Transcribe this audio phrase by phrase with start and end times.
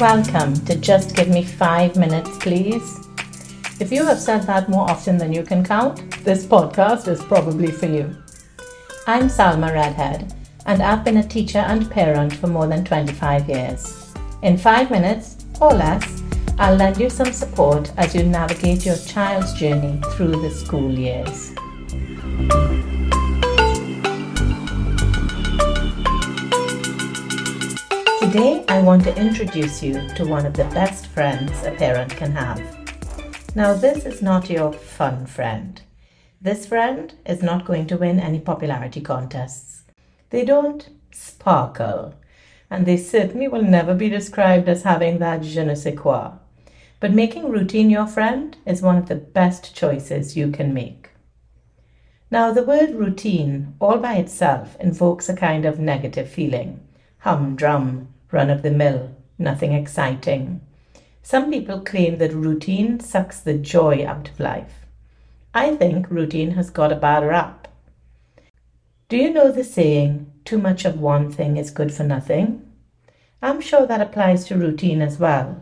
[0.00, 3.08] Welcome to Just Give Me Five Minutes, Please.
[3.80, 7.70] If you have said that more often than you can count, this podcast is probably
[7.70, 8.14] for you.
[9.06, 10.34] I'm Salma Redhead,
[10.66, 14.12] and I've been a teacher and parent for more than 25 years.
[14.42, 16.22] In five minutes or less,
[16.58, 21.54] I'll lend you some support as you navigate your child's journey through the school years.
[28.26, 32.32] Today, I want to introduce you to one of the best friends a parent can
[32.32, 32.60] have.
[33.54, 35.80] Now, this is not your fun friend.
[36.40, 39.84] This friend is not going to win any popularity contests.
[40.30, 42.14] They don't sparkle,
[42.68, 46.32] and they certainly will never be described as having that je ne sais quoi.
[46.98, 51.10] But making routine your friend is one of the best choices you can make.
[52.32, 56.80] Now, the word routine all by itself invokes a kind of negative feeling
[57.20, 60.60] humdrum, run of the mill, nothing exciting.
[61.22, 64.86] Some people claim that routine sucks the joy out of life.
[65.54, 67.68] I think routine has got a bad rap.
[69.08, 72.62] Do you know the saying, too much of one thing is good for nothing?
[73.42, 75.60] I'm sure that applies to routine as well.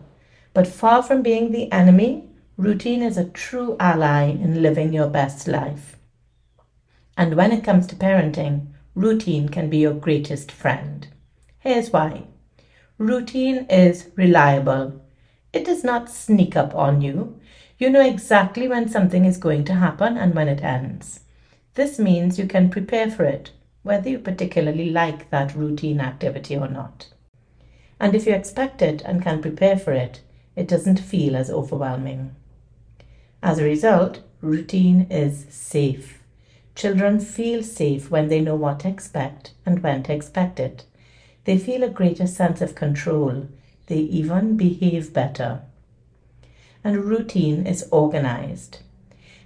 [0.52, 5.48] But far from being the enemy, routine is a true ally in living your best
[5.48, 5.96] life.
[7.16, 11.06] And when it comes to parenting, routine can be your greatest friend.
[11.58, 12.24] Here's why.
[12.98, 15.00] Routine is reliable.
[15.52, 17.40] It does not sneak up on you.
[17.76, 21.20] You know exactly when something is going to happen and when it ends.
[21.74, 23.50] This means you can prepare for it,
[23.82, 27.08] whether you particularly like that routine activity or not.
[27.98, 30.20] And if you expect it and can prepare for it,
[30.54, 32.36] it doesn't feel as overwhelming.
[33.42, 36.22] As a result, routine is safe.
[36.76, 40.84] Children feel safe when they know what to expect and when to expect it.
[41.44, 43.48] They feel a greater sense of control.
[43.86, 45.62] They even behave better.
[46.82, 48.78] And routine is organized.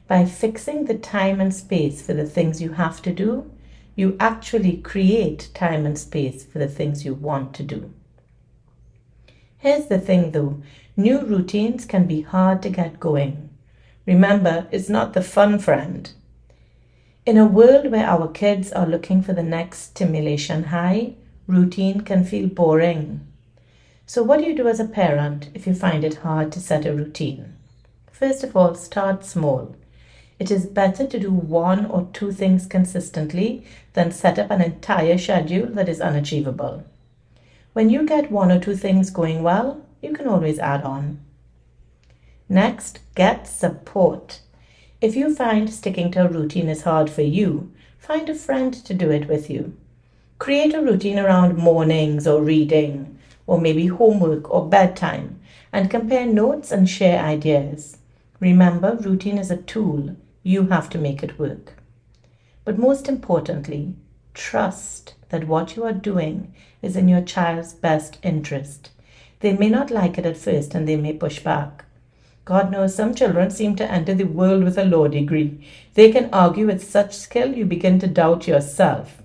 [0.07, 3.51] By fixing the time and space for the things you have to do,
[3.95, 7.93] you actually create time and space for the things you want to do.
[9.59, 10.63] Here's the thing though
[10.97, 13.51] new routines can be hard to get going.
[14.07, 16.11] Remember, it's not the fun friend.
[17.27, 21.15] In a world where our kids are looking for the next stimulation high,
[21.49, 23.27] routine can feel boring.
[24.07, 26.87] So, what do you do as a parent if you find it hard to set
[26.87, 27.55] a routine?
[28.13, 29.75] First of all, start small.
[30.39, 33.65] It is better to do one or two things consistently
[33.95, 36.85] than set up an entire schedule that is unachievable.
[37.73, 41.21] When you get one or two things going well, you can always add on.
[42.49, 44.41] Next, get support.
[45.01, 48.95] If you find sticking to a routine is hard for you, find a friend to
[48.95, 49.77] do it with you.
[50.39, 53.19] Create a routine around mornings or reading,
[53.49, 55.41] or maybe homework or bedtime,
[55.73, 57.99] and compare notes and share ideas.
[58.39, 60.15] Remember, routine is a tool.
[60.45, 61.75] You have to make it work.
[62.65, 63.97] But most importantly,
[64.33, 68.91] trust that what you are doing is in your child's best interest.
[69.41, 71.85] They may not like it at first and they may push back.
[72.45, 75.67] God knows some children seem to enter the world with a law degree.
[75.95, 79.21] They can argue with such skill you begin to doubt yourself.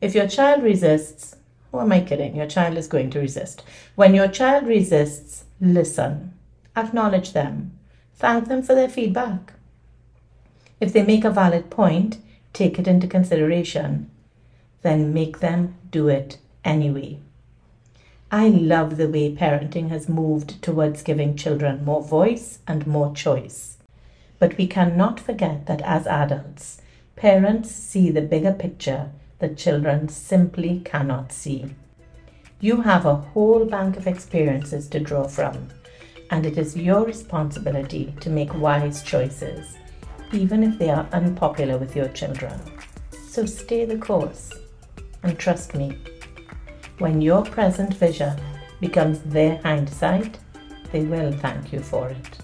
[0.00, 1.36] If your child resists,
[1.70, 2.36] who am I kidding?
[2.36, 3.62] Your child is going to resist.
[3.94, 6.34] When your child resists, listen,
[6.76, 7.78] acknowledge them,
[8.14, 9.54] thank them for their feedback.
[10.80, 12.18] If they make a valid point,
[12.52, 14.10] take it into consideration,
[14.82, 17.18] then make them do it anyway.
[18.30, 23.78] I love the way parenting has moved towards giving children more voice and more choice.
[24.38, 26.80] But we cannot forget that as adults,
[27.16, 29.10] parents see the bigger picture
[29.44, 31.66] that children simply cannot see.
[32.60, 35.68] You have a whole bank of experiences to draw from,
[36.30, 39.76] and it is your responsibility to make wise choices,
[40.32, 42.58] even if they are unpopular with your children.
[43.28, 44.50] So stay the course,
[45.22, 45.98] and trust me,
[46.96, 48.40] when your present vision
[48.80, 50.38] becomes their hindsight,
[50.90, 52.38] they will thank you for it.